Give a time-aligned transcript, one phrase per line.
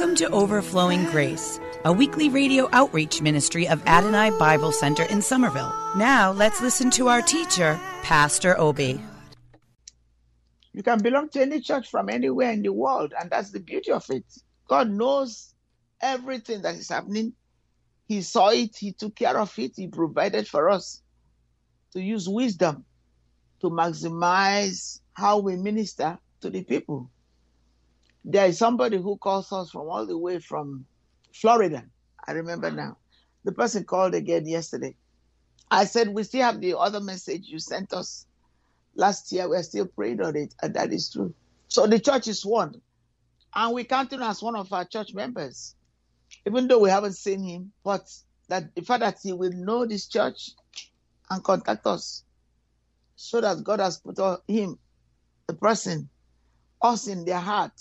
[0.00, 5.74] Welcome to Overflowing Grace, a weekly radio outreach ministry of Adonai Bible Center in Somerville.
[5.94, 8.98] Now let's listen to our teacher, Pastor Obi.
[10.72, 13.92] You can belong to any church from anywhere in the world, and that's the beauty
[13.92, 14.24] of it.
[14.66, 15.52] God knows
[16.00, 17.34] everything that is happening.
[18.08, 21.02] He saw it, He took care of it, He provided for us
[21.92, 22.86] to use wisdom
[23.60, 27.10] to maximize how we minister to the people.
[28.24, 30.84] There is somebody who calls us from all the way from
[31.32, 31.84] Florida.
[32.26, 32.76] I remember mm.
[32.76, 32.98] now.
[33.44, 34.94] The person called again yesterday.
[35.70, 38.26] I said, We still have the other message you sent us
[38.94, 39.48] last year.
[39.48, 41.34] We're still praying on it, and that is true.
[41.68, 42.80] So the church is one.
[43.54, 45.74] And we count him as one of our church members,
[46.46, 47.72] even though we haven't seen him.
[47.82, 48.12] But
[48.48, 50.50] that the fact that he will know this church
[51.30, 52.24] and contact us
[53.16, 54.78] so that God has put him,
[55.46, 56.08] the person,
[56.82, 57.72] us in their heart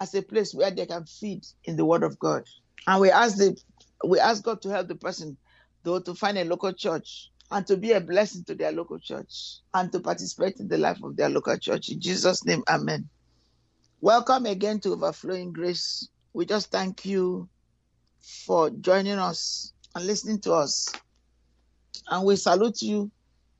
[0.00, 2.44] as a place where they can feed in the word of God.
[2.86, 3.56] And we ask the
[4.04, 5.36] we ask God to help the person
[5.82, 9.58] though to find a local church and to be a blessing to their local church
[9.74, 11.88] and to participate in the life of their local church.
[11.88, 13.08] In Jesus' name, Amen.
[14.00, 16.08] Welcome again to Overflowing Grace.
[16.32, 17.48] We just thank you
[18.46, 20.88] for joining us and listening to us.
[22.08, 23.10] And we salute you,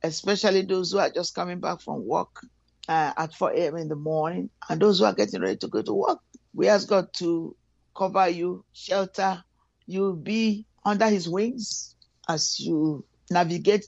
[0.02, 2.46] especially those who are just coming back from work
[2.88, 3.76] uh, at 4 a.m.
[3.76, 6.20] in the morning and those who are getting ready to go to work.
[6.54, 7.56] We ask God to
[7.97, 9.42] cover you, shelter
[9.86, 11.97] you, be under His wings
[12.28, 13.86] as you navigate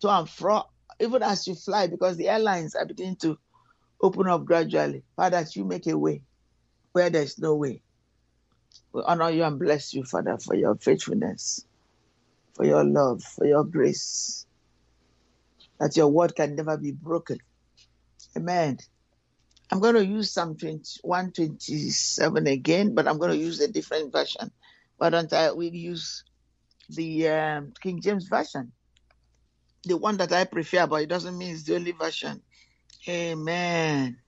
[0.00, 0.62] to and fro,
[1.00, 3.38] even as you fly, because the airlines are beginning to
[4.02, 5.04] open up gradually.
[5.16, 6.22] Father, you make a way
[6.92, 7.82] where there's no way.
[8.92, 11.64] We honor you and bless you, Father, for your faithfulness,
[12.54, 14.46] for your love, for your grace,
[15.80, 17.38] that your word can never be broken.
[18.36, 18.78] Amen.
[19.72, 24.12] I'm going to use Psalm 20, 127 again, but I'm going to use a different
[24.12, 24.52] version.
[24.98, 25.52] Why don't I?
[25.54, 26.24] We use
[26.90, 28.72] the um, King James version,
[29.84, 32.42] the one that I prefer, but it doesn't mean it's the only version.
[33.08, 34.18] Amen.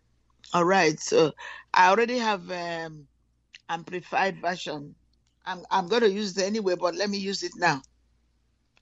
[0.55, 1.33] All right, so
[1.75, 3.09] I already have um,
[3.69, 4.97] amplified version.
[5.47, 7.83] I'm I'm going to use it anyway, but let me use it now.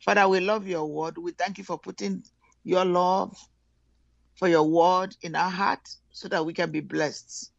[0.05, 1.19] Father, we love your word.
[1.19, 2.25] We thank you for putting
[2.65, 3.37] your love
[4.37, 7.53] for your word in our heart so that we can be blessed.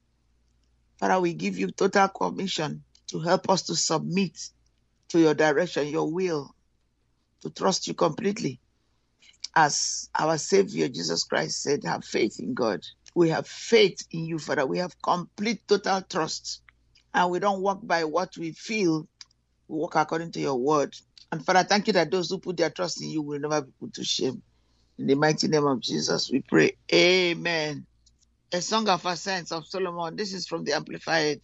[1.00, 4.38] Father, we give you total commission to help us to submit
[5.10, 6.54] to your direction, your will,
[7.42, 8.60] to trust you completely.
[9.56, 12.82] As our Savior Jesus Christ said, have faith in God.
[13.14, 14.66] We have faith in you, Father.
[14.66, 16.62] We have complete, total trust.
[17.14, 19.08] And we don't walk by what we feel,
[19.68, 20.96] we walk according to your word.
[21.32, 23.72] And Father, thank you that those who put their trust in you will never be
[23.80, 24.42] put to shame.
[24.98, 26.78] In the mighty name of Jesus, we pray.
[26.94, 27.86] Amen.
[28.52, 30.16] A song of ascents of Solomon.
[30.16, 31.42] This is from the Amplified.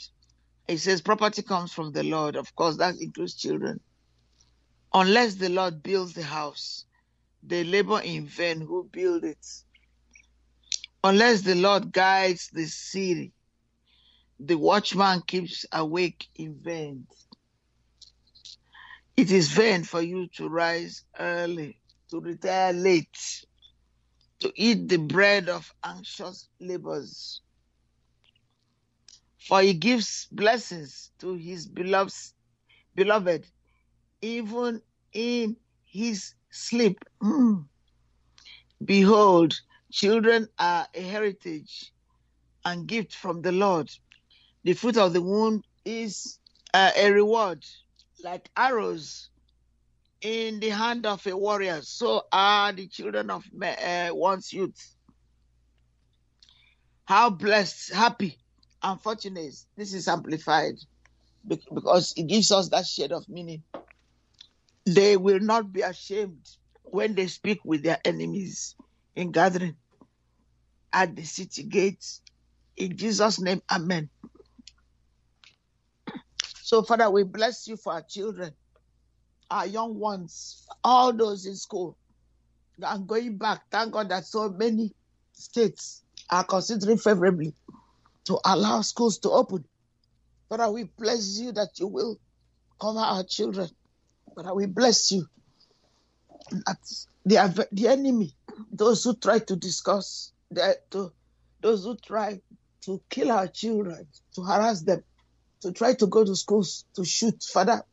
[0.68, 2.36] It says, Property comes from the Lord.
[2.36, 3.80] Of course, that includes children.
[4.94, 6.86] Unless the Lord builds the house,
[7.42, 9.46] they labor in vain who build it.
[11.04, 13.34] Unless the Lord guides the city,
[14.40, 17.08] the watchman keeps awake in vain.
[19.18, 21.79] It is vain for you to rise early,
[22.10, 23.46] to retire late,
[24.40, 27.42] to eat the bread of anxious labors.
[29.40, 32.14] For he gives blessings to his beloved,
[32.96, 33.46] beloved
[34.22, 34.82] even
[35.14, 37.04] in his sleep.
[37.22, 37.66] Mm.
[38.84, 39.54] Behold,
[39.92, 41.92] children are a heritage
[42.66, 43.90] and gift from the Lord.
[44.64, 46.40] The fruit of the womb is
[46.74, 47.66] uh, a reward,
[48.24, 49.30] like arrows
[50.22, 51.82] in the hand of a warrior.
[51.82, 54.96] So are the children of uh, one's youth.
[57.06, 58.38] How blessed, happy,
[58.84, 59.56] and fortunate.
[59.76, 60.76] This is amplified
[61.48, 63.64] because it gives us that shade of meaning.
[64.86, 66.46] They will not be ashamed
[66.84, 68.76] when they speak with their enemies
[69.16, 69.76] in gathering
[70.94, 72.22] at the city gates.
[72.78, 74.10] In Jesus' name, Amen.
[76.62, 78.54] So, Father, we bless you for our children,
[79.50, 81.98] our young ones, all those in school.
[82.82, 84.94] And going back, thank God that so many
[85.34, 87.54] states are considering favorably
[88.26, 89.66] to allow schools to open.
[90.48, 92.18] Father, we bless you that you will
[92.80, 93.70] cover our children.
[94.36, 95.26] Father, we bless you
[96.52, 96.78] that
[97.26, 98.34] the, the enemy,
[98.72, 101.12] those who try to discuss, the, to,
[101.62, 102.40] those who try
[102.82, 105.04] to kill our children, to harass them,
[105.62, 107.84] to try to go to schools to shoot, Father,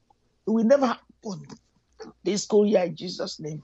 [0.46, 0.96] will never
[1.30, 1.46] happen
[2.24, 3.62] this school year in Jesus' name.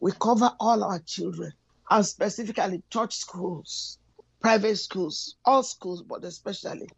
[0.00, 1.52] We cover all our children,
[1.90, 3.98] and specifically church schools,
[4.40, 6.88] private schools, all schools, but especially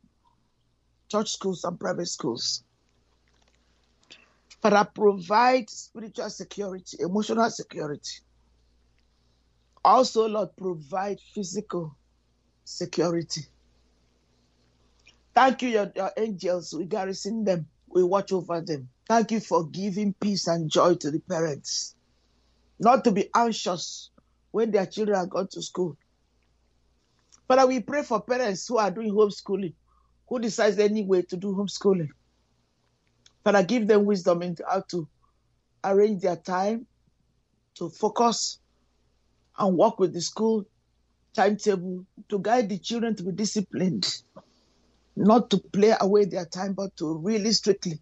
[1.10, 2.62] church schools and private schools.
[4.60, 8.20] Father, provide spiritual security, emotional security.
[9.84, 11.96] Also, Lord, provide physical
[12.64, 13.42] security.
[15.34, 16.72] Thank you, your, your angels.
[16.72, 18.88] We garrison them, we watch over them.
[19.12, 21.94] Thank you for giving peace and joy to the parents.
[22.79, 24.09] Not to be anxious
[24.53, 25.99] when their children are gone to school.
[27.47, 29.75] Father, we pray for parents who are doing homeschooling,
[30.26, 32.09] who decides any way to do homeschooling.
[33.44, 35.06] Father, give them wisdom into how to
[35.85, 36.87] arrange their time
[37.75, 38.61] to focus
[39.59, 40.64] and work with the school
[41.35, 44.23] timetable to guide the children to be disciplined,
[45.17, 48.00] not to play away their time, but to really strictly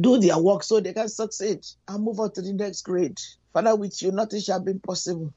[0.00, 3.18] do their work so they can succeed and move on to the next grade.
[3.52, 5.32] Father, with you, nothing shall be impossible.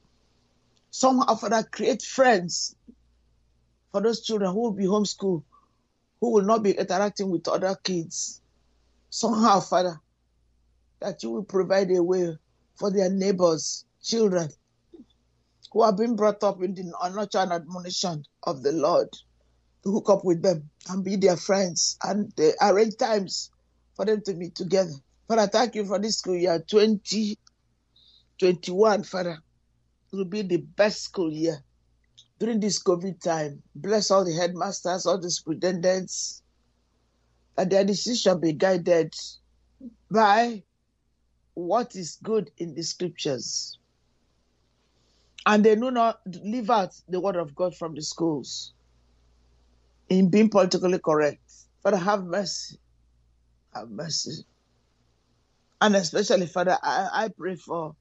[0.90, 2.76] Somehow, Father, create friends
[3.92, 5.44] for those children who will be homeschooled,
[6.22, 8.42] who will not be interacting with other kids.
[9.10, 10.00] Somehow, Father,
[11.00, 12.38] that you will provide a way
[12.76, 14.50] for their neighbors, children
[15.72, 16.84] who have been brought up in the
[17.14, 19.10] nurture and admonition of the Lord
[19.84, 23.52] to hook up with them and be their friends and they arrange times
[23.98, 24.94] for them to meet together.
[25.28, 29.38] Father, thank you for this school year 2021, Father.
[30.14, 31.62] It will be the best school year
[32.40, 33.62] during this COVID time.
[33.76, 36.42] Bless all the headmasters, all the superintendents,
[37.58, 39.14] that their decision be guided
[40.10, 40.64] by
[41.56, 43.78] what is good in the scriptures.
[45.46, 48.74] And they do not leave out the word of God from the schools
[50.10, 51.42] in being politically correct.
[51.82, 52.78] Father, have mercy.
[53.77, 54.44] Have mercy.
[55.79, 57.95] And especially, Father, I, I pray for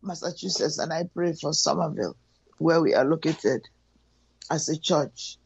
[0.00, 2.16] Massachusetts and I pray for Somerville,
[2.56, 3.68] where we are located
[4.50, 5.36] as a church.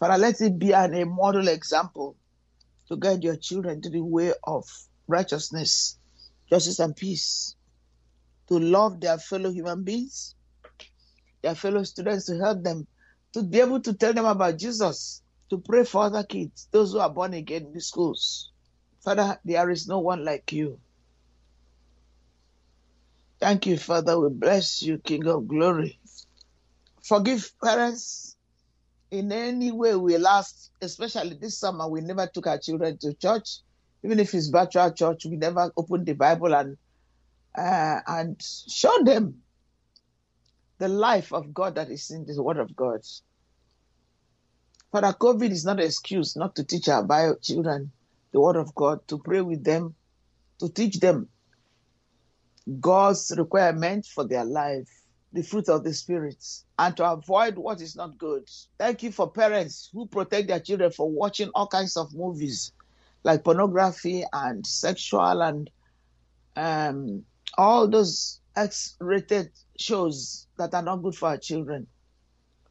[0.00, 2.16] Father, let it be an, a model example
[2.88, 4.64] to guide your children to the way of
[5.06, 5.96] righteousness,
[6.50, 7.54] justice, and peace,
[8.48, 10.34] to love their fellow human beings,
[11.42, 12.88] their fellow students, to help them,
[13.32, 16.98] to be able to tell them about Jesus, to pray for other kids, those who
[16.98, 18.50] are born again in the schools.
[19.02, 20.80] Father, there is no one like you.
[23.40, 24.18] Thank you, Father.
[24.18, 25.98] We bless you, King of glory.
[27.02, 28.36] Forgive parents
[29.10, 33.58] in any way we last, especially this summer, we never took our children to church.
[34.02, 36.76] Even if it's virtual church, we never opened the Bible and
[37.56, 39.36] uh, and show them
[40.78, 43.00] the life of God that is in the Word of God.
[44.94, 47.90] Father, COVID is not an excuse not to teach our bio children
[48.30, 49.96] the Word of God, to pray with them,
[50.60, 51.28] to teach them
[52.78, 54.88] God's requirement for their life,
[55.32, 56.46] the fruit of the Spirit,
[56.78, 58.48] and to avoid what is not good.
[58.78, 62.70] Thank you for parents who protect their children from watching all kinds of movies
[63.24, 65.70] like pornography and sexual and
[66.54, 67.24] um,
[67.58, 71.88] all those X-rated shows that are not good for our children.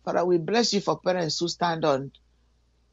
[0.06, 2.12] Father, we bless you for parents who stand on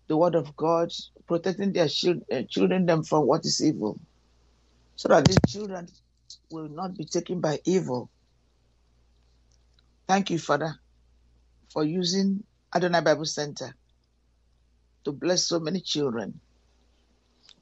[0.09, 0.91] the word of God,
[1.27, 3.99] protecting their children, children them from what is evil,
[4.97, 5.89] so that these children
[6.51, 8.11] will not be taken by evil.
[10.09, 10.75] Thank you, Father,
[11.73, 13.75] for using Adonai Bible Center
[15.05, 16.41] to bless so many children.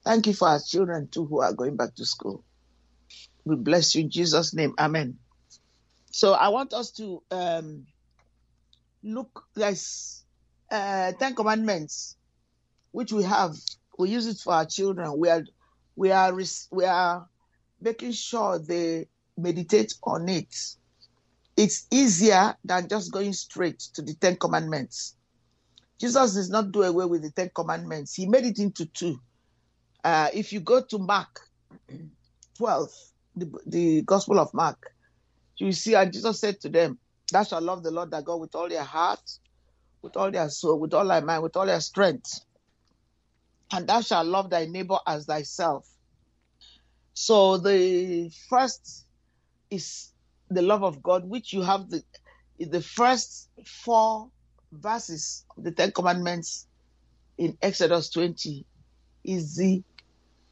[0.05, 2.45] Thank you for our children too who are going back to school.
[3.45, 4.75] We bless you in Jesus' name.
[4.79, 5.19] Amen.
[6.11, 7.87] So I want us to um,
[9.03, 9.45] look.
[9.55, 10.25] There's
[10.71, 12.17] uh, Ten Commandments,
[12.93, 13.55] which we have.
[13.99, 15.19] We use it for our children.
[15.19, 15.43] We are
[15.97, 16.33] we are
[16.71, 17.27] we are
[17.81, 20.55] making sure they meditate on it.
[21.57, 25.17] It's easier than just going straight to the Ten Commandments.
[25.99, 28.15] Jesus does not do away with the Ten Commandments.
[28.15, 29.21] He made it into two.
[30.05, 31.41] Uh, if you go to Mark
[32.57, 32.89] 12,
[33.37, 34.93] the, the Gospel of Mark,
[35.57, 36.99] you see, and Jesus said to them,
[37.33, 39.21] Thou shalt love the Lord thy God with all their heart,
[40.03, 42.31] with all their soul, with all thy mind, with all their strength.
[43.73, 45.87] and thou shalt love thy neighbor as thyself.
[47.15, 49.07] So the first
[49.71, 50.13] is
[50.51, 52.03] the love of God, which you have the
[52.59, 53.51] the first
[53.85, 54.29] four
[54.73, 56.67] verses of the Ten Commandments
[57.39, 58.67] in Exodus 20
[59.25, 59.83] is the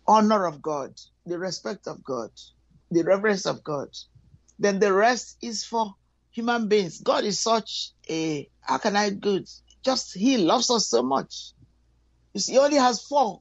[0.09, 0.93] honor of God,
[1.27, 2.31] the respect of God,
[2.91, 3.89] the reverence of God.
[4.59, 5.95] Then the rest is for
[6.37, 7.01] human beings.
[7.01, 9.49] God is such a how can I good?
[9.83, 11.53] Just He loves us so much.
[12.35, 13.41] You see, He only has four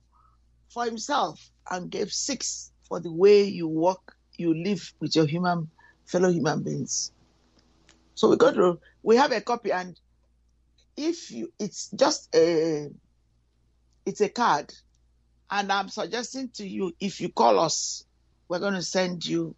[0.69, 5.69] for Himself and gave six for the way you walk, you live with your human
[6.05, 7.11] fellow human beings.
[8.15, 9.99] So we go to we have a copy, and
[10.95, 12.87] if you it's just a
[14.05, 14.73] it's a card,
[15.51, 18.05] and I'm suggesting to you if you call us,
[18.47, 19.53] we're going to send you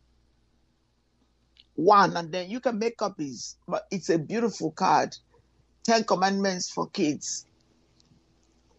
[1.77, 3.55] one, and then you can make copies.
[3.67, 5.15] But it's a beautiful card,
[5.83, 7.45] Ten Commandments for Kids.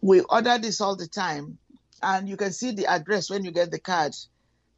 [0.01, 1.57] We order this all the time,
[2.03, 4.13] and you can see the address when you get the card,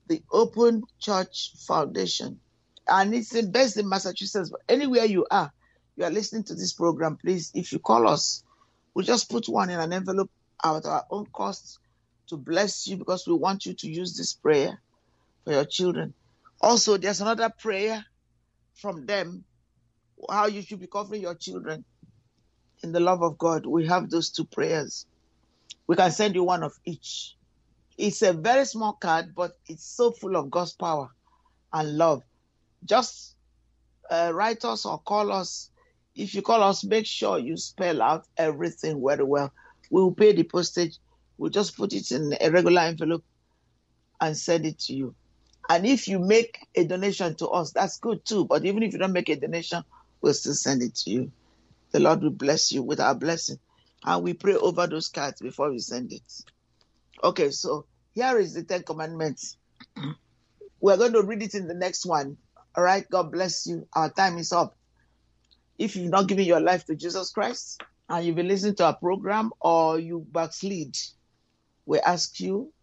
[0.08, 2.40] the Open Church Foundation
[2.88, 4.50] and it's based in Massachusetts.
[4.50, 5.52] But anywhere you are,
[5.96, 8.44] you are listening to this program, please, if you call us,
[8.94, 10.30] we just put one in an envelope
[10.64, 11.80] at our own cost
[12.28, 14.82] to bless you because we want you to use this prayer
[15.44, 16.14] for your children.
[16.60, 18.06] Also, there's another prayer
[18.76, 19.44] from them
[20.30, 21.84] how you should be covering your children
[22.84, 23.66] in the love of God.
[23.66, 25.06] We have those two prayers.
[25.88, 27.36] We can send you one of each.
[27.98, 31.10] It's a very small card, but it's so full of God's power
[31.74, 32.24] and love
[32.86, 33.36] just
[34.10, 35.70] uh, write us or call us.
[36.16, 39.52] If you call us, make sure you spell out everything very well.
[39.90, 40.98] We will pay the postage.
[41.38, 43.24] We'll just put it in a regular envelope
[44.20, 45.16] and send it to you.
[45.72, 48.44] And if you make a donation to us, that's good too.
[48.44, 49.86] But even if you don't make a donation,
[50.20, 51.32] we'll still send it to you.
[51.92, 53.58] The Lord will bless you with our blessing.
[54.04, 56.44] And we pray over those cards before we send it.
[57.24, 59.56] Okay, so here is the Ten Commandments.
[60.82, 62.36] We're going to read it in the next one.
[62.76, 63.10] All right.
[63.10, 63.88] God bless you.
[63.94, 64.76] Our time is up.
[65.78, 68.98] If you've not given your life to Jesus Christ and you've been listening to our
[68.98, 70.98] program or you backslid,
[71.86, 72.74] we ask you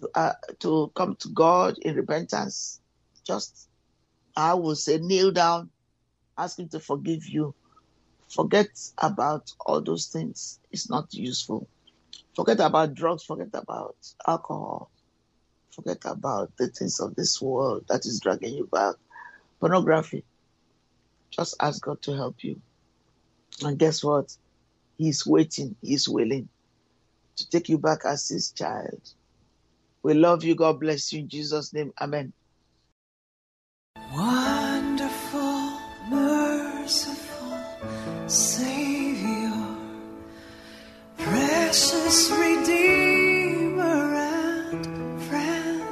[0.00, 2.80] to, uh, to come to God in repentance.
[3.24, 3.68] Just,
[4.36, 5.70] I will say, kneel down,
[6.36, 7.54] ask Him to forgive you.
[8.28, 10.60] Forget about all those things.
[10.70, 11.68] It's not useful.
[12.34, 13.24] Forget about drugs.
[13.24, 14.90] Forget about alcohol
[15.78, 18.96] forget about the things of this world that is dragging you back.
[19.60, 20.24] Pornography.
[21.30, 22.60] Just ask God to help you.
[23.62, 24.36] And guess what?
[24.96, 26.48] He's waiting, He's willing
[27.36, 29.00] to take you back as His child.
[30.02, 30.54] We love you.
[30.54, 31.92] God bless you in Jesus' name.
[32.00, 32.32] Amen.
[34.14, 35.78] Wonderful,
[36.08, 37.58] merciful
[38.26, 39.52] Savior,
[41.18, 45.82] precious Redeemer and friend.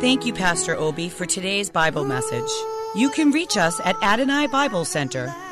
[0.00, 2.50] Thank you, Pastor Obi, for today's Bible message.
[2.94, 5.34] You can reach us at Adonai Bible Center,